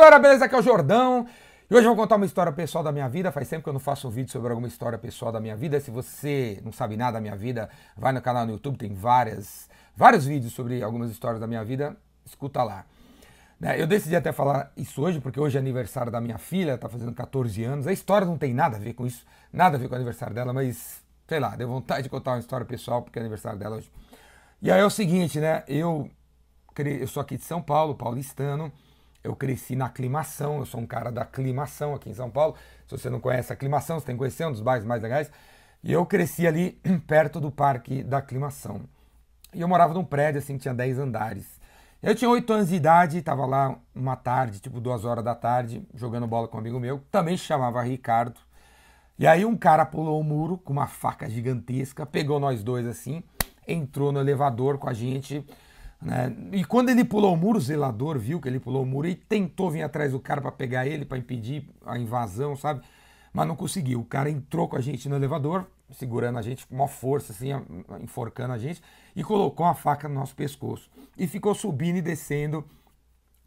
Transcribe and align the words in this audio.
galera, 0.00 0.18
beleza? 0.18 0.46
Aqui 0.46 0.54
é 0.54 0.58
o 0.58 0.62
Jordão. 0.62 1.26
E 1.70 1.74
hoje 1.74 1.84
eu 1.84 1.94
vou 1.94 1.96
contar 2.02 2.16
uma 2.16 2.24
história 2.24 2.50
pessoal 2.50 2.82
da 2.82 2.90
minha 2.90 3.06
vida. 3.06 3.30
Faz 3.30 3.46
tempo 3.50 3.62
que 3.62 3.68
eu 3.68 3.72
não 3.74 3.80
faço 3.80 4.08
um 4.08 4.10
vídeo 4.10 4.32
sobre 4.32 4.48
alguma 4.48 4.66
história 4.66 4.96
pessoal 4.96 5.30
da 5.30 5.38
minha 5.38 5.54
vida. 5.54 5.78
Se 5.78 5.90
você 5.90 6.58
não 6.64 6.72
sabe 6.72 6.96
nada 6.96 7.12
da 7.12 7.20
minha 7.20 7.36
vida, 7.36 7.68
vai 7.94 8.10
no 8.10 8.22
canal 8.22 8.46
no 8.46 8.52
YouTube, 8.52 8.78
tem 8.78 8.94
várias, 8.94 9.68
vários 9.94 10.24
vídeos 10.24 10.54
sobre 10.54 10.82
algumas 10.82 11.10
histórias 11.10 11.38
da 11.38 11.46
minha 11.46 11.62
vida. 11.62 11.98
Escuta 12.24 12.62
lá. 12.62 12.86
Né, 13.60 13.78
eu 13.78 13.86
decidi 13.86 14.16
até 14.16 14.32
falar 14.32 14.72
isso 14.74 15.02
hoje, 15.02 15.20
porque 15.20 15.38
hoje 15.38 15.58
é 15.58 15.60
aniversário 15.60 16.10
da 16.10 16.18
minha 16.18 16.38
filha, 16.38 16.78
tá 16.78 16.88
fazendo 16.88 17.12
14 17.12 17.62
anos. 17.62 17.86
A 17.86 17.92
história 17.92 18.26
não 18.26 18.38
tem 18.38 18.54
nada 18.54 18.78
a 18.78 18.80
ver 18.80 18.94
com 18.94 19.06
isso, 19.06 19.26
nada 19.52 19.76
a 19.76 19.78
ver 19.78 19.86
com 19.86 19.92
o 19.92 19.96
aniversário 19.96 20.34
dela, 20.34 20.50
mas 20.50 21.04
sei 21.28 21.38
lá, 21.38 21.54
deu 21.54 21.68
vontade 21.68 22.04
de 22.04 22.08
contar 22.08 22.32
uma 22.32 22.38
história 22.38 22.64
pessoal, 22.64 23.02
porque 23.02 23.18
é 23.18 23.20
aniversário 23.20 23.58
dela 23.58 23.76
hoje. 23.76 23.92
E 24.62 24.72
aí 24.72 24.80
é 24.80 24.84
o 24.84 24.88
seguinte, 24.88 25.38
né? 25.38 25.62
Eu, 25.68 26.10
eu 26.78 27.06
sou 27.06 27.20
aqui 27.20 27.36
de 27.36 27.44
São 27.44 27.60
Paulo, 27.60 27.94
paulistano. 27.94 28.72
Eu 29.22 29.36
cresci 29.36 29.76
na 29.76 29.86
aclimação, 29.86 30.58
eu 30.58 30.66
sou 30.66 30.80
um 30.80 30.86
cara 30.86 31.12
da 31.12 31.22
aclimação 31.22 31.94
aqui 31.94 32.08
em 32.08 32.14
São 32.14 32.30
Paulo. 32.30 32.54
Se 32.86 32.96
você 32.96 33.10
não 33.10 33.20
conhece 33.20 33.52
a 33.52 33.54
aclimação, 33.54 34.00
você 34.00 34.06
tem 34.06 34.14
que 34.14 34.18
conhecer, 34.18 34.44
é 34.44 34.48
um 34.48 34.52
dos 34.52 34.62
bairros 34.62 34.86
mais 34.86 35.02
legais. 35.02 35.30
E 35.84 35.92
eu 35.92 36.04
cresci 36.06 36.46
ali 36.46 36.80
perto 37.06 37.40
do 37.40 37.50
parque 37.50 38.02
da 38.02 38.18
aclimação. 38.18 38.82
E 39.54 39.60
eu 39.60 39.68
morava 39.68 39.92
num 39.92 40.04
prédio 40.04 40.38
assim 40.38 40.54
que 40.54 40.62
tinha 40.62 40.74
10 40.74 40.98
andares. 40.98 41.60
Eu 42.02 42.14
tinha 42.14 42.30
8 42.30 42.50
anos 42.50 42.68
de 42.68 42.76
idade, 42.76 43.18
estava 43.18 43.44
lá 43.44 43.76
uma 43.94 44.16
tarde, 44.16 44.58
tipo 44.58 44.80
duas 44.80 45.04
horas 45.04 45.22
da 45.22 45.34
tarde, 45.34 45.86
jogando 45.94 46.26
bola 46.26 46.48
com 46.48 46.56
um 46.56 46.60
amigo 46.60 46.80
meu, 46.80 47.02
também 47.10 47.36
chamava 47.36 47.82
Ricardo. 47.82 48.40
E 49.18 49.26
aí 49.26 49.44
um 49.44 49.54
cara 49.54 49.84
pulou 49.84 50.18
o 50.18 50.24
muro 50.24 50.56
com 50.56 50.72
uma 50.72 50.86
faca 50.86 51.28
gigantesca, 51.28 52.06
pegou 52.06 52.40
nós 52.40 52.62
dois 52.62 52.86
assim, 52.86 53.22
entrou 53.68 54.12
no 54.12 54.18
elevador 54.18 54.78
com 54.78 54.88
a 54.88 54.94
gente 54.94 55.44
né? 56.00 56.34
E 56.52 56.64
quando 56.64 56.88
ele 56.88 57.04
pulou 57.04 57.34
o 57.34 57.36
muro, 57.36 57.58
o 57.58 57.60
zelador 57.60 58.18
viu 58.18 58.40
que 58.40 58.48
ele 58.48 58.58
pulou 58.58 58.82
o 58.82 58.86
muro 58.86 59.06
e 59.06 59.14
tentou 59.14 59.70
vir 59.70 59.82
atrás 59.82 60.12
do 60.12 60.20
cara 60.20 60.40
para 60.40 60.50
pegar 60.50 60.86
ele, 60.86 61.04
para 61.04 61.18
impedir 61.18 61.68
a 61.84 61.98
invasão, 61.98 62.56
sabe? 62.56 62.80
Mas 63.32 63.46
não 63.46 63.54
conseguiu. 63.54 64.00
O 64.00 64.04
cara 64.04 64.30
entrou 64.30 64.66
com 64.66 64.76
a 64.76 64.80
gente 64.80 65.08
no 65.08 65.16
elevador, 65.16 65.66
segurando 65.92 66.38
a 66.38 66.42
gente 66.42 66.66
com 66.66 66.74
uma 66.74 66.88
força, 66.88 67.32
assim, 67.32 67.48
enforcando 68.02 68.54
a 68.54 68.58
gente, 68.58 68.82
e 69.14 69.22
colocou 69.22 69.66
a 69.66 69.74
faca 69.74 70.08
no 70.08 70.14
nosso 70.14 70.34
pescoço. 70.34 70.90
E 71.18 71.26
ficou 71.26 71.54
subindo 71.54 71.96
e 71.96 72.02
descendo 72.02 72.64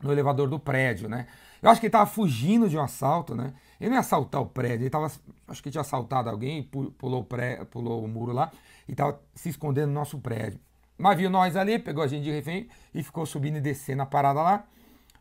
no 0.02 0.12
elevador 0.12 0.48
do 0.48 0.60
prédio, 0.60 1.10
né? 1.10 1.28
Eu 1.62 1.70
acho 1.70 1.80
que 1.80 1.88
ele 1.88 1.90
estava 1.90 2.06
fugindo 2.06 2.70
de 2.70 2.78
um 2.78 2.82
assalto, 2.82 3.34
né? 3.34 3.54
Ele 3.80 3.90
não 3.90 3.96
ia 3.96 4.02
assaltar 4.02 4.42
o 4.42 4.46
prédio, 4.46 4.80
ele 4.80 4.88
estava, 4.88 5.10
acho 5.48 5.64
que 5.64 5.72
tinha 5.72 5.82
assaltado 5.82 6.30
alguém, 6.30 6.62
pulou 6.62 7.22
o, 7.22 7.24
pré, 7.24 7.64
pulou 7.66 8.04
o 8.04 8.08
muro 8.08 8.34
lá 8.34 8.52
e 8.88 8.92
estava 8.92 9.20
se 9.34 9.50
escondendo 9.50 9.88
no 9.88 9.94
nosso 9.94 10.20
prédio. 10.20 10.60
Mas 10.98 11.18
viu 11.18 11.30
nós 11.30 11.56
ali, 11.56 11.80
pegou 11.80 12.04
a 12.04 12.08
gente 12.08 12.24
de 12.24 12.32
refém 12.32 12.68
e 12.94 13.04
ficou 13.04 13.26
subindo 13.26 13.58
e 13.58 13.62
descendo 13.62 14.02
a 14.02 14.06
parada 14.06 14.42
lá, 14.42 14.64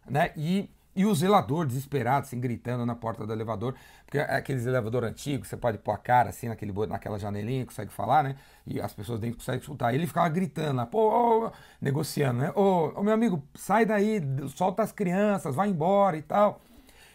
né? 0.09 0.31
E, 0.37 0.69
e 0.95 1.07
o 1.07 1.15
zelador 1.15 1.67
desesperado, 1.67 2.27
assim, 2.27 2.39
gritando 2.39 2.85
na 2.85 2.95
porta 2.95 3.27
do 3.27 3.33
elevador, 3.33 3.75
porque 4.05 4.19
é 4.19 4.37
aqueles 4.37 4.67
elevador 4.67 5.05
antigos, 5.05 5.49
você 5.49 5.57
pode 5.57 5.79
pôr 5.79 5.93
a 5.93 5.99
cara 5.99 6.29
assim 6.29 6.49
naquele, 6.49 6.73
naquela 6.87 7.19
janelinha, 7.19 7.65
consegue 7.65 7.91
falar, 7.91 8.23
né? 8.23 8.37
E 8.67 8.81
as 8.81 8.93
pessoas 8.93 9.19
dentro 9.19 9.39
conseguem 9.39 9.61
escutar. 9.61 9.95
Ele 9.95 10.07
ficava 10.07 10.29
gritando 10.29 10.77
lá, 10.77 10.87
pô, 10.87 11.51
negociando, 11.81 12.41
né? 12.41 12.53
Ô, 12.55 12.93
ô, 12.95 13.03
meu 13.03 13.15
amigo, 13.15 13.43
sai 13.55 13.87
daí, 13.87 14.21
solta 14.55 14.83
as 14.83 14.93
crianças, 14.93 15.55
vai 15.55 15.69
embora 15.69 16.17
e 16.17 16.23
tal. 16.23 16.61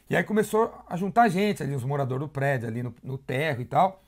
E 0.10 0.16
aí 0.16 0.24
começou 0.24 0.74
a 0.88 0.98
juntar 0.98 1.28
gente 1.30 1.62
ali, 1.62 1.76
os 1.76 1.84
moradores 1.84 2.22
do 2.22 2.30
prédio, 2.30 2.68
ali 2.68 2.82
no, 2.82 2.96
no 3.04 3.18
terro 3.18 3.62
e 3.62 3.66
tal. 3.66 4.02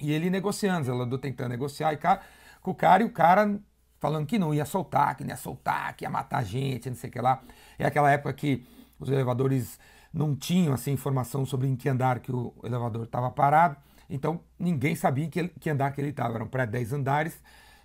E 0.00 0.10
ele 0.12 0.30
negociando, 0.30 0.86
zelador 0.86 1.18
tentando 1.18 1.50
negociar 1.50 1.92
e 1.92 1.96
cara 1.98 2.22
com 2.60 2.70
o 2.70 2.74
cara 2.74 3.02
e 3.02 3.06
o 3.06 3.10
cara 3.10 3.60
falando 3.98 4.26
que 4.26 4.38
não 4.38 4.54
ia 4.54 4.64
soltar, 4.64 5.16
que 5.16 5.22
não 5.22 5.30
ia 5.30 5.36
soltar, 5.36 5.94
que 5.94 6.04
ia 6.04 6.10
matar 6.10 6.42
gente, 6.44 6.88
não 6.88 6.96
sei 6.96 7.10
o 7.10 7.12
que 7.12 7.20
lá. 7.20 7.42
É 7.78 7.86
aquela 7.86 8.10
época 8.10 8.32
que 8.32 8.66
os 8.98 9.08
elevadores 9.08 9.78
não 10.12 10.34
tinham 10.34 10.72
assim, 10.72 10.92
informação 10.92 11.44
sobre 11.44 11.68
em 11.68 11.76
que 11.76 11.88
andar 11.88 12.20
que 12.20 12.32
o 12.32 12.54
elevador 12.64 13.04
estava 13.04 13.30
parado, 13.30 13.76
então 14.08 14.40
ninguém 14.58 14.96
sabia 14.96 15.28
que, 15.28 15.38
ele, 15.38 15.48
que 15.60 15.70
andar 15.70 15.92
que 15.92 16.00
ele 16.00 16.10
estava. 16.10 16.34
Eram 16.34 16.48
pré 16.48 16.66
10 16.66 16.92
andares 16.94 17.40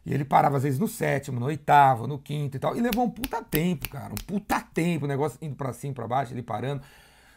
e 0.05 0.13
ele 0.13 0.25
parava 0.25 0.57
às 0.57 0.63
vezes 0.63 0.79
no 0.79 0.87
sétimo, 0.87 1.39
no 1.39 1.45
oitavo, 1.47 2.07
no 2.07 2.17
quinto 2.17 2.57
e 2.57 2.59
tal. 2.59 2.75
E 2.75 2.81
levou 2.81 3.05
um 3.05 3.09
puta 3.09 3.43
tempo, 3.43 3.89
cara, 3.89 4.11
um 4.11 4.25
puta 4.25 4.59
tempo, 4.59 5.05
o 5.05 5.07
negócio 5.07 5.37
indo 5.41 5.55
para 5.55 5.71
cima, 5.73 5.93
para 5.93 6.07
baixo, 6.07 6.33
ele 6.33 6.41
parando. 6.41 6.81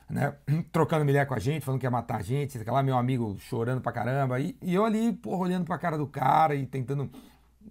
Né, 0.08 0.34
trocando 0.72 1.04
mulher 1.04 1.26
com 1.26 1.34
a 1.34 1.38
gente, 1.38 1.64
falando 1.64 1.80
que 1.80 1.86
ia 1.86 1.90
matar 1.90 2.16
a 2.16 2.22
gente, 2.22 2.58
lá 2.64 2.82
meu 2.82 2.96
amigo 2.96 3.36
chorando 3.40 3.80
pra 3.80 3.92
caramba, 3.92 4.40
e, 4.40 4.56
e 4.62 4.74
eu 4.74 4.84
ali, 4.84 5.12
porra, 5.12 5.42
olhando 5.42 5.66
pra 5.66 5.76
cara 5.76 5.98
do 5.98 6.06
cara 6.06 6.54
e 6.54 6.64
tentando 6.64 7.10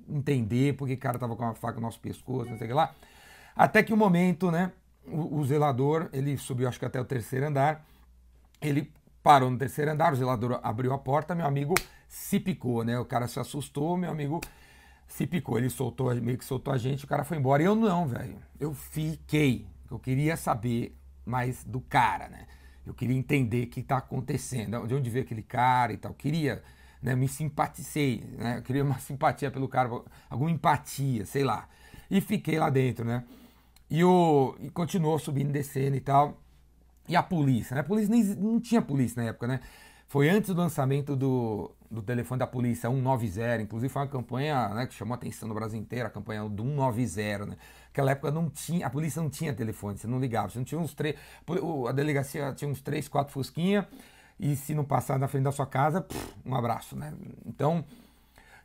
entender 0.07 0.75
porque 0.75 0.93
o 0.93 0.97
cara 0.97 1.17
tava 1.17 1.35
com 1.35 1.43
a 1.45 1.53
faca 1.53 1.75
no 1.75 1.81
nosso 1.81 1.99
pescoço, 1.99 2.51
não 2.51 2.57
sei 2.57 2.67
o 2.67 2.69
que 2.69 2.73
lá. 2.73 2.93
Até 3.55 3.81
que 3.81 3.91
o 3.91 3.95
um 3.95 3.99
momento, 3.99 4.51
né, 4.51 4.71
o, 5.05 5.39
o, 5.39 5.45
zelador, 5.45 6.09
ele 6.13 6.37
subiu 6.37 6.67
acho 6.67 6.79
que 6.79 6.85
até 6.85 6.99
o 7.01 7.05
terceiro 7.05 7.47
andar, 7.47 7.85
ele 8.61 8.91
parou 9.23 9.49
no 9.49 9.57
terceiro 9.57 9.91
andar, 9.91 10.13
o 10.13 10.15
zelador 10.15 10.59
abriu 10.63 10.93
a 10.93 10.97
porta, 10.97 11.33
meu 11.33 11.45
amigo 11.45 11.73
se 12.07 12.39
picou, 12.39 12.83
né, 12.83 12.99
o 12.99 13.05
cara 13.05 13.27
se 13.27 13.39
assustou, 13.39 13.97
meu 13.97 14.11
amigo 14.11 14.39
se 15.07 15.25
picou, 15.25 15.57
ele 15.57 15.69
soltou, 15.69 16.13
meio 16.15 16.37
que 16.37 16.45
soltou 16.45 16.73
a 16.73 16.77
gente, 16.77 17.05
o 17.05 17.07
cara 17.07 17.23
foi 17.23 17.37
embora, 17.37 17.63
e 17.63 17.65
eu 17.65 17.75
não, 17.75 18.07
velho, 18.07 18.37
eu 18.59 18.73
fiquei, 18.73 19.65
eu 19.89 19.97
queria 19.97 20.37
saber 20.37 20.95
mais 21.27 21.63
do 21.63 21.81
cara, 21.81 22.29
né, 22.29 22.45
eu 22.85 22.93
queria 22.93 23.15
entender 23.15 23.65
o 23.65 23.67
que 23.67 23.81
está 23.81 23.97
acontecendo, 23.97 24.87
de 24.87 24.95
onde 24.95 25.09
veio 25.09 25.25
aquele 25.25 25.43
cara 25.43 25.91
e 25.91 25.97
tal, 25.97 26.13
queria 26.13 26.63
né, 27.01 27.15
me 27.15 27.27
simpatizei, 27.27 28.23
né, 28.37 28.61
queria 28.65 28.83
uma 28.85 28.99
simpatia 28.99 29.51
pelo 29.51 29.67
cara, 29.67 29.89
alguma 30.29 30.51
empatia, 30.51 31.25
sei 31.25 31.43
lá. 31.43 31.67
E 32.09 32.21
fiquei 32.21 32.57
lá 32.57 32.69
dentro, 32.69 33.03
né? 33.03 33.23
E, 33.89 34.03
o, 34.03 34.55
e 34.59 34.69
continuou 34.69 35.19
subindo, 35.19 35.51
descendo 35.51 35.95
e 35.95 35.99
tal. 35.99 36.41
E 37.07 37.15
a 37.15 37.23
polícia, 37.23 37.75
né? 37.75 37.81
A 37.81 37.83
polícia 37.83 38.09
nem, 38.09 38.23
não 38.23 38.59
tinha 38.59 38.81
polícia 38.81 39.21
na 39.21 39.29
época, 39.29 39.47
né? 39.47 39.59
Foi 40.07 40.29
antes 40.29 40.53
do 40.53 40.61
lançamento 40.61 41.15
do, 41.17 41.69
do 41.91 42.01
telefone 42.01 42.39
da 42.39 42.47
polícia 42.47 42.89
190, 42.89 43.61
inclusive 43.61 43.91
foi 43.91 44.01
uma 44.03 44.07
campanha 44.07 44.69
né, 44.69 44.87
que 44.87 44.93
chamou 44.93 45.13
a 45.13 45.17
atenção 45.17 45.49
no 45.49 45.53
Brasil 45.53 45.77
inteiro, 45.77 46.07
a 46.07 46.09
campanha 46.09 46.47
do 46.47 46.63
190, 46.63 47.45
né? 47.45 47.57
Naquela 47.87 48.11
época 48.11 48.31
não 48.31 48.49
tinha, 48.49 48.87
a 48.87 48.89
polícia 48.89 49.21
não 49.21 49.29
tinha 49.29 49.53
telefone, 49.53 49.97
você 49.97 50.07
não 50.07 50.19
ligava, 50.19 50.49
você 50.49 50.59
não 50.59 50.65
tinha 50.65 50.79
uns 50.79 50.93
três, 50.93 51.15
a 51.89 51.91
delegacia 51.91 52.53
tinha 52.53 52.69
uns 52.69 52.79
três, 52.79 53.07
quatro 53.09 53.33
fusquinha, 53.33 53.87
e 54.39 54.55
se 54.55 54.73
não 54.73 54.85
passar 54.85 55.19
na 55.19 55.27
frente 55.27 55.43
da 55.43 55.51
sua 55.51 55.65
casa, 55.65 55.99
pff, 55.99 56.35
um 56.45 56.55
abraço, 56.55 56.95
né? 56.95 57.13
Então, 57.45 57.83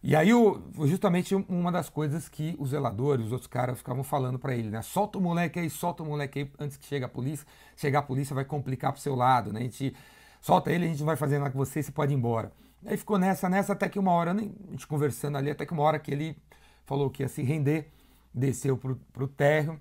e 0.01 0.15
aí 0.15 0.31
foi 0.75 0.87
justamente 0.87 1.35
uma 1.35 1.73
das 1.73 1.89
coisas 1.89 2.29
que 2.29 2.55
os 2.59 2.71
zeladores, 2.71 3.27
os 3.27 3.33
outros 3.33 3.49
caras 3.49 3.79
ficavam 3.79 4.05
falando 4.05 4.39
para 4.39 4.55
ele, 4.55 4.69
né? 4.69 4.83
Solta 4.83 5.19
o 5.19 5.21
moleque 5.21 5.59
aí, 5.59 5.71
solta 5.71 6.03
o 6.03 6.07
moleque 6.07 6.41
aí 6.41 6.51
antes 6.61 6.77
que 6.77 6.87
chegue 6.87 7.05
a 7.05 7.09
polícia. 7.09 7.47
Chegar 7.77 8.01
a 8.01 8.03
polícia 8.03 8.35
vai 8.35 8.45
complicar 8.45 8.93
pro 8.93 9.01
seu 9.01 9.15
lado, 9.15 9.53
né? 9.53 9.61
A 9.61 9.63
gente 9.63 9.95
solta 10.43 10.71
ele, 10.71 10.85
a 10.85 10.89
gente 10.89 11.03
vai 11.03 11.17
fazendo 11.17 11.45
lá 11.45 11.51
com 11.51 11.57
você, 11.57 11.83
você 11.83 11.91
pode 11.91 12.13
ir 12.13 12.17
embora. 12.17 12.53
Aí 12.85 12.99
ficou 12.99 13.19
nessa, 13.19 13.49
nessa, 13.49 13.73
até 13.73 13.89
que 13.89 13.99
uma 13.99 14.13
hora, 14.13 14.33
a 14.33 14.37
gente 14.37 14.87
conversando 14.87 15.39
ali, 15.39 15.51
até 15.51 15.65
que 15.65 15.73
uma 15.73 15.83
hora 15.83 15.99
que 15.99 16.11
ele 16.11 16.37
falou 16.85 17.09
que 17.09 17.23
ia 17.23 17.29
se 17.29 17.43
render, 17.43 17.91
desceu 18.35 18.77
pro, 18.77 18.97
pro 19.11 19.27
térreo, 19.27 19.81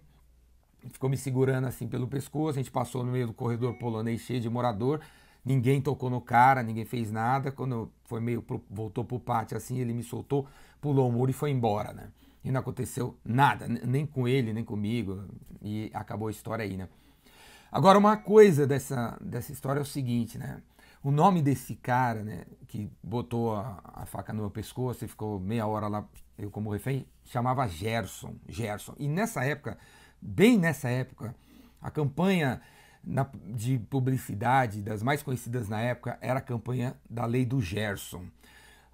ficou 0.91 1.09
me 1.09 1.17
segurando 1.17 1.67
assim 1.67 1.85
pelo 1.85 2.07
pescoço, 2.07 2.57
a 2.59 2.61
gente 2.61 2.71
passou 2.71 3.03
no 3.03 3.11
meio 3.11 3.27
do 3.27 3.33
corredor 3.33 3.73
polonês 3.73 4.21
cheio 4.21 4.39
de 4.39 4.49
morador, 4.49 5.01
Ninguém 5.43 5.81
tocou 5.81 6.09
no 6.09 6.21
cara, 6.21 6.61
ninguém 6.61 6.85
fez 6.85 7.11
nada. 7.11 7.51
Quando 7.51 7.91
foi 8.05 8.19
meio 8.21 8.41
pro, 8.41 8.63
voltou 8.69 9.03
pro 9.03 9.19
pátio 9.19 9.57
assim, 9.57 9.79
ele 9.79 9.93
me 9.93 10.03
soltou, 10.03 10.47
pulou 10.79 11.09
o 11.09 11.11
muro 11.11 11.31
e 11.31 11.33
foi 11.33 11.49
embora, 11.49 11.93
né? 11.93 12.09
E 12.43 12.51
não 12.51 12.59
aconteceu 12.59 13.15
nada, 13.23 13.67
nem 13.67 14.05
com 14.05 14.27
ele, 14.27 14.53
nem 14.53 14.63
comigo. 14.63 15.23
E 15.61 15.91
acabou 15.93 16.27
a 16.27 16.31
história 16.31 16.63
aí, 16.63 16.77
né? 16.77 16.87
Agora, 17.71 17.97
uma 17.97 18.17
coisa 18.17 18.67
dessa, 18.67 19.17
dessa 19.21 19.51
história 19.51 19.79
é 19.79 19.81
o 19.81 19.85
seguinte, 19.85 20.37
né? 20.37 20.61
O 21.03 21.09
nome 21.09 21.41
desse 21.41 21.75
cara, 21.75 22.23
né, 22.23 22.43
que 22.67 22.91
botou 23.01 23.55
a, 23.55 23.81
a, 23.83 24.05
faca 24.05 24.31
no 24.33 24.41
meu 24.41 24.51
pescoço 24.51 25.03
e 25.03 25.07
ficou 25.07 25.39
meia 25.39 25.65
hora 25.65 25.87
lá, 25.87 26.05
eu 26.37 26.51
como 26.51 26.69
refém, 26.69 27.07
chamava 27.25 27.67
Gerson. 27.67 28.35
Gerson. 28.47 28.93
E 28.99 29.07
nessa 29.07 29.43
época, 29.43 29.79
bem 30.21 30.59
nessa 30.59 30.89
época, 30.89 31.33
a 31.81 31.89
campanha 31.89 32.61
na, 33.03 33.27
de 33.45 33.79
publicidade, 33.79 34.81
das 34.81 35.01
mais 35.01 35.23
conhecidas 35.23 35.67
na 35.67 35.81
época, 35.81 36.19
era 36.21 36.39
a 36.39 36.41
campanha 36.41 36.95
da 37.09 37.25
Lei 37.25 37.45
do 37.45 37.59
Gerson. 37.59 38.25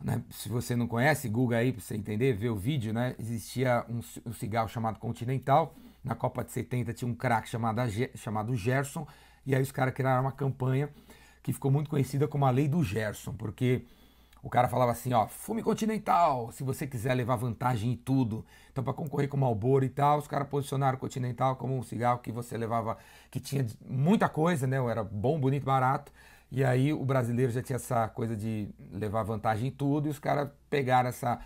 Né? 0.01 0.21
Se 0.29 0.47
você 0.47 0.75
não 0.75 0.87
conhece, 0.87 1.27
Google 1.27 1.57
aí 1.57 1.73
para 1.73 1.81
você 1.81 1.95
entender, 1.95 2.33
ver 2.33 2.49
o 2.49 2.55
vídeo, 2.55 2.93
né? 2.93 3.15
Existia 3.19 3.85
um, 3.89 3.99
um, 4.25 4.33
cigarro 4.33 4.69
chamado 4.69 4.99
Continental. 4.99 5.75
Na 6.07 6.15
Copa 6.15 6.41
de 6.41 6.51
70 6.51 6.93
tinha 6.93 7.09
um 7.09 7.13
craque 7.13 7.49
chamado, 7.49 7.81
chamado 8.15 8.55
Gerson. 8.55 9.05
E 9.45 9.53
aí 9.53 9.61
os 9.61 9.71
caras 9.71 9.93
criaram 9.93 10.21
uma 10.21 10.31
campanha 10.31 10.89
que 11.43 11.51
ficou 11.51 11.69
muito 11.69 11.89
conhecida 11.89 12.27
como 12.27 12.45
a 12.45 12.49
Lei 12.49 12.67
do 12.67 12.81
Gerson, 12.83 13.33
porque 13.33 13.85
o 14.41 14.49
cara 14.49 14.69
falava 14.69 14.91
assim, 14.91 15.11
ó, 15.13 15.27
fume 15.27 15.61
Continental, 15.61 16.51
se 16.53 16.63
você 16.63 16.87
quiser 16.87 17.13
levar 17.13 17.35
vantagem 17.35 17.91
em 17.91 17.95
tudo. 17.95 18.45
Então, 18.71 18.83
para 18.83 18.93
concorrer 18.93 19.27
com 19.27 19.35
o 19.35 19.39
Marlboro 19.39 19.83
e 19.83 19.89
tal, 19.89 20.17
os 20.19 20.27
caras 20.27 20.47
posicionaram 20.47 20.97
o 20.97 20.99
Continental 20.99 21.57
como 21.57 21.77
um 21.77 21.83
cigarro 21.83 22.19
que 22.19 22.31
você 22.31 22.57
levava, 22.57 22.97
que 23.29 23.39
tinha 23.39 23.65
muita 23.85 24.29
coisa, 24.29 24.65
né? 24.65 24.77
Era 24.77 25.03
bom, 25.03 25.37
bonito, 25.37 25.65
barato. 25.65 26.11
E 26.49 26.63
aí 26.63 26.93
o 26.93 27.03
brasileiro 27.03 27.51
já 27.51 27.61
tinha 27.61 27.75
essa 27.75 28.07
coisa 28.07 28.35
de 28.37 28.69
levar 28.91 29.23
vantagem 29.23 29.67
em 29.67 29.71
tudo, 29.71 30.07
e 30.07 30.11
os 30.11 30.19
caras 30.19 30.49
pegaram 30.69 31.09
essa, 31.09 31.39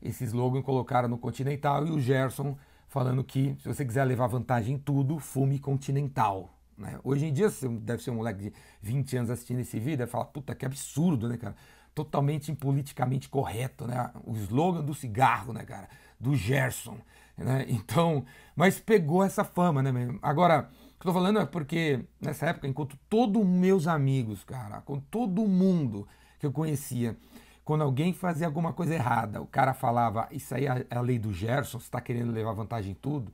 esse 0.00 0.22
slogan 0.24 0.60
e 0.60 0.62
colocaram 0.62 1.08
no 1.08 1.18
Continental, 1.18 1.84
e 1.84 1.90
o 1.90 1.98
Gerson 1.98 2.56
falando 2.94 3.24
que 3.24 3.56
se 3.58 3.66
você 3.66 3.84
quiser 3.84 4.04
levar 4.04 4.28
vantagem 4.28 4.76
em 4.76 4.78
tudo, 4.78 5.18
fume 5.18 5.58
Continental. 5.58 6.56
Né? 6.78 6.96
Hoje 7.02 7.26
em 7.26 7.32
dia, 7.32 7.50
você 7.50 7.68
deve 7.68 8.00
ser 8.00 8.12
um 8.12 8.14
moleque 8.14 8.38
de 8.38 8.52
20 8.82 9.16
anos 9.16 9.30
assistindo 9.30 9.58
esse 9.58 9.80
vídeo 9.80 10.04
e 10.04 10.06
falar, 10.06 10.26
puta, 10.26 10.54
que 10.54 10.64
absurdo, 10.64 11.28
né, 11.28 11.36
cara? 11.36 11.56
Totalmente 11.92 12.52
politicamente 12.52 13.28
correto, 13.28 13.84
né? 13.84 14.12
O 14.24 14.36
slogan 14.36 14.84
do 14.84 14.94
cigarro, 14.94 15.52
né, 15.52 15.64
cara? 15.64 15.88
Do 16.20 16.36
Gerson. 16.36 16.96
Né? 17.36 17.66
Então, 17.74 18.24
mas 18.54 18.78
pegou 18.78 19.24
essa 19.24 19.42
fama, 19.42 19.82
né, 19.82 19.90
mesmo? 19.90 20.20
Agora, 20.22 20.70
o 20.70 21.00
que 21.00 21.08
eu 21.08 21.12
tô 21.12 21.12
falando 21.12 21.40
é 21.40 21.46
porque 21.46 22.04
nessa 22.20 22.46
época, 22.46 22.68
enquanto 22.68 22.96
todos 23.10 23.44
meus 23.44 23.88
amigos, 23.88 24.44
cara, 24.44 24.80
com 24.82 25.00
todo 25.00 25.44
mundo 25.48 26.06
que 26.38 26.46
eu 26.46 26.52
conhecia, 26.52 27.16
quando 27.64 27.82
alguém 27.82 28.12
fazia 28.12 28.46
alguma 28.46 28.72
coisa 28.72 28.94
errada, 28.94 29.40
o 29.40 29.46
cara 29.46 29.72
falava, 29.72 30.28
isso 30.30 30.54
aí 30.54 30.66
é 30.66 30.86
a 30.90 31.00
lei 31.00 31.18
do 31.18 31.32
Gerson, 31.32 31.78
você 31.78 31.86
está 31.86 32.00
querendo 32.00 32.30
levar 32.30 32.52
vantagem 32.52 32.92
em 32.92 32.94
tudo. 32.94 33.32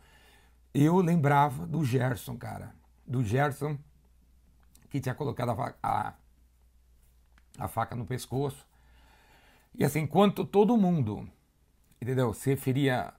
Eu 0.73 0.99
lembrava 0.99 1.67
do 1.67 1.85
Gerson, 1.85 2.37
cara. 2.37 2.73
Do 3.05 3.25
Gerson 3.25 3.77
que 4.88 5.00
tinha 5.00 5.15
colocado 5.15 5.50
a, 5.50 5.75
a, 5.82 6.15
a 7.59 7.69
faca 7.69 7.97
no 7.97 8.06
pescoço. 8.06 8.67
E 9.75 9.85
assim, 9.85 10.00
enquanto 10.00 10.44
todo 10.44 10.77
mundo, 10.77 11.29
entendeu, 12.00 12.32
se 12.32 12.50
referia 12.50 13.12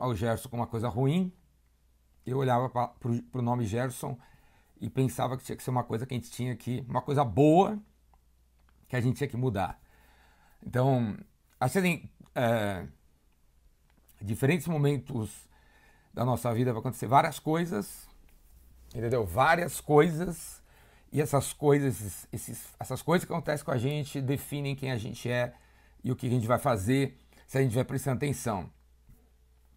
ao 0.00 0.14
Gerson 0.14 0.48
como 0.48 0.62
uma 0.62 0.68
coisa 0.68 0.88
ruim, 0.88 1.32
eu 2.26 2.38
olhava 2.38 2.68
para 2.68 2.90
o 3.32 3.42
nome 3.42 3.64
Gerson 3.64 4.18
e 4.80 4.90
pensava 4.90 5.36
que 5.36 5.44
tinha 5.44 5.56
que 5.56 5.62
ser 5.62 5.70
uma 5.70 5.84
coisa 5.84 6.06
que 6.06 6.12
a 6.12 6.16
gente 6.16 6.30
tinha 6.30 6.56
que, 6.56 6.84
uma 6.88 7.00
coisa 7.00 7.24
boa 7.24 7.78
que 8.88 8.96
a 8.96 9.00
gente 9.00 9.16
tinha 9.16 9.28
que 9.28 9.36
mudar. 9.36 9.80
Então, 10.66 11.16
acho 11.60 11.78
assim, 11.78 12.02
é, 12.34 12.84
diferentes 14.20 14.66
momentos 14.66 15.30
da 16.12 16.24
nossa 16.24 16.52
vida 16.52 16.72
vai 16.72 16.80
acontecer 16.80 17.06
várias 17.06 17.38
coisas, 17.38 18.08
entendeu? 18.92 19.24
Várias 19.24 19.80
coisas, 19.80 20.60
e 21.12 21.22
essas 21.22 21.52
coisas, 21.52 22.26
esses, 22.32 22.74
essas 22.80 23.00
coisas 23.00 23.24
que 23.24 23.32
acontecem 23.32 23.64
com 23.64 23.70
a 23.70 23.78
gente 23.78 24.20
definem 24.20 24.74
quem 24.74 24.90
a 24.90 24.98
gente 24.98 25.30
é 25.30 25.54
e 26.02 26.10
o 26.10 26.16
que 26.16 26.26
a 26.26 26.30
gente 26.30 26.48
vai 26.48 26.58
fazer 26.58 27.16
se 27.46 27.56
a 27.58 27.62
gente 27.62 27.74
vai 27.74 27.84
prestando 27.84 28.16
atenção. 28.16 28.68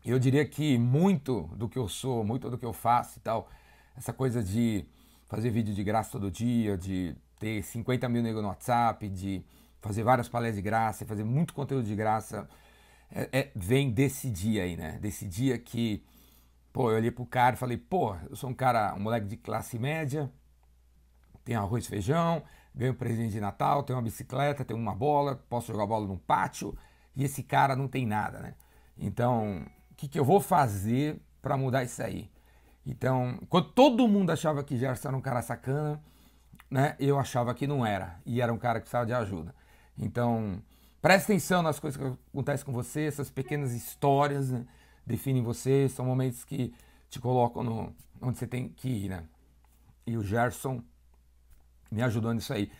Eu 0.03 0.17
diria 0.17 0.45
que 0.45 0.77
muito 0.77 1.43
do 1.55 1.69
que 1.69 1.77
eu 1.77 1.87
sou, 1.87 2.23
muito 2.23 2.49
do 2.49 2.57
que 2.57 2.65
eu 2.65 2.73
faço 2.73 3.19
e 3.19 3.21
tal, 3.21 3.47
essa 3.95 4.11
coisa 4.11 4.43
de 4.43 4.85
fazer 5.27 5.51
vídeo 5.51 5.73
de 5.73 5.83
graça 5.83 6.11
todo 6.11 6.31
dia, 6.31 6.75
de 6.75 7.15
ter 7.37 7.61
50 7.61 8.09
mil 8.09 8.23
negros 8.23 8.41
no 8.41 8.49
WhatsApp, 8.49 9.07
de 9.07 9.43
fazer 9.81 10.03
várias 10.03 10.27
palestras 10.27 10.57
de 10.57 10.61
graça, 10.61 11.05
fazer 11.05 11.23
muito 11.23 11.53
conteúdo 11.53 11.85
de 11.85 11.95
graça, 11.95 12.47
é, 13.11 13.29
é, 13.31 13.51
vem 13.55 13.91
desse 13.91 14.29
dia 14.29 14.63
aí, 14.63 14.75
né? 14.75 14.97
Desse 14.99 15.27
dia 15.27 15.57
que, 15.57 16.03
pô, 16.71 16.91
eu 16.91 16.97
olhei 16.97 17.11
pro 17.11 17.25
cara 17.25 17.55
e 17.55 17.57
falei, 17.57 17.77
pô, 17.77 18.15
eu 18.29 18.35
sou 18.35 18.49
um 18.49 18.53
cara, 18.53 18.93
um 18.95 18.99
moleque 18.99 19.27
de 19.27 19.37
classe 19.37 19.79
média, 19.79 20.31
tenho 21.43 21.59
arroz 21.59 21.85
e 21.85 21.89
feijão, 21.89 22.43
ganho 22.75 22.93
presente 22.93 23.31
de 23.31 23.39
Natal, 23.39 23.83
tenho 23.83 23.97
uma 23.97 24.03
bicicleta, 24.03 24.63
tenho 24.63 24.79
uma 24.79 24.93
bola, 24.93 25.35
posso 25.49 25.71
jogar 25.71 25.87
bola 25.87 26.05
num 26.07 26.17
pátio, 26.17 26.77
e 27.15 27.23
esse 27.23 27.41
cara 27.43 27.75
não 27.75 27.87
tem 27.87 28.05
nada, 28.05 28.39
né? 28.39 28.53
Então, 28.97 29.65
o 29.91 29.95
que, 29.95 30.07
que 30.07 30.19
eu 30.19 30.25
vou 30.25 30.39
fazer 30.39 31.19
para 31.41 31.57
mudar 31.57 31.83
isso 31.83 32.01
aí? 32.03 32.29
Então, 32.85 33.39
quando 33.49 33.71
todo 33.71 34.07
mundo 34.07 34.31
achava 34.31 34.63
que 34.63 34.77
Gerson 34.77 35.09
era 35.09 35.17
um 35.17 35.21
cara 35.21 35.41
sacana, 35.41 36.01
né, 36.69 36.95
eu 36.99 37.17
achava 37.17 37.53
que 37.53 37.65
não 37.65 37.85
era, 37.85 38.19
e 38.25 38.41
era 38.41 38.53
um 38.53 38.57
cara 38.57 38.79
que 38.79 38.83
precisava 38.83 39.05
de 39.05 39.13
ajuda. 39.13 39.55
Então, 39.99 40.61
preste 41.01 41.25
atenção 41.25 41.61
nas 41.61 41.79
coisas 41.79 41.99
que 41.99 42.17
acontecem 42.33 42.65
com 42.65 42.71
você, 42.71 43.01
essas 43.01 43.29
pequenas 43.29 43.73
histórias 43.73 44.49
né, 44.49 44.65
definem 45.05 45.43
você, 45.43 45.89
são 45.89 46.05
momentos 46.05 46.43
que 46.43 46.73
te 47.09 47.19
colocam 47.19 47.63
no, 47.63 47.93
onde 48.21 48.37
você 48.37 48.47
tem 48.47 48.69
que 48.69 48.87
ir, 48.87 49.09
né? 49.09 49.23
E 50.05 50.15
o 50.17 50.23
Gerson 50.23 50.81
me 51.91 52.01
ajudou 52.01 52.33
nisso 52.33 52.53
aí. 52.53 52.71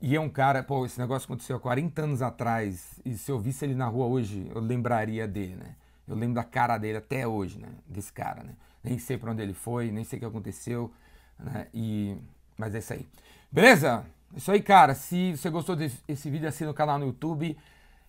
E 0.00 0.16
é 0.16 0.20
um 0.20 0.28
cara, 0.28 0.62
pô, 0.62 0.86
esse 0.86 0.98
negócio 0.98 1.26
aconteceu 1.26 1.56
há 1.56 1.60
40 1.60 2.02
anos 2.02 2.22
atrás, 2.22 3.00
e 3.04 3.16
se 3.16 3.30
eu 3.30 3.38
visse 3.38 3.64
ele 3.64 3.74
na 3.74 3.86
rua 3.86 4.06
hoje, 4.06 4.50
eu 4.52 4.60
lembraria 4.60 5.28
dele, 5.28 5.56
né? 5.56 5.76
Eu 6.08 6.16
lembro 6.16 6.34
da 6.34 6.44
cara 6.44 6.78
dele 6.78 6.98
até 6.98 7.26
hoje, 7.26 7.58
né? 7.58 7.68
Desse 7.86 8.12
cara, 8.12 8.42
né? 8.42 8.54
Nem 8.82 8.98
sei 8.98 9.16
para 9.16 9.30
onde 9.30 9.42
ele 9.42 9.54
foi, 9.54 9.90
nem 9.92 10.04
sei 10.04 10.16
o 10.16 10.20
que 10.20 10.26
aconteceu, 10.26 10.92
né? 11.38 11.68
E... 11.72 12.16
Mas 12.56 12.74
é 12.74 12.78
isso 12.78 12.92
aí. 12.92 13.08
Beleza? 13.50 14.04
Isso 14.34 14.50
aí, 14.50 14.62
cara. 14.62 14.94
Se 14.94 15.36
você 15.36 15.50
gostou 15.50 15.76
desse 15.76 16.30
vídeo, 16.30 16.48
assina 16.48 16.70
o 16.70 16.74
canal 16.74 16.98
no 16.98 17.06
YouTube. 17.06 17.56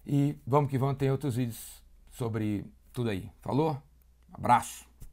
E 0.06 0.38
vamos 0.46 0.70
que 0.70 0.78
vamos, 0.78 0.98
tem 0.98 1.10
outros 1.12 1.36
vídeos 1.36 1.82
sobre 2.12 2.66
tudo 2.92 3.10
aí. 3.10 3.30
Falou? 3.42 3.82
Abraço. 4.32 4.93